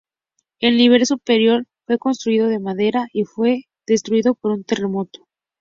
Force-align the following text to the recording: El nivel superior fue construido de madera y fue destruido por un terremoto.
El 0.59 0.77
nivel 0.77 1.05
superior 1.05 1.67
fue 1.85 1.99
construido 1.99 2.47
de 2.47 2.57
madera 2.57 3.07
y 3.13 3.23
fue 3.25 3.65
destruido 3.85 4.33
por 4.33 4.49
un 4.51 4.63
terremoto. 4.63 5.27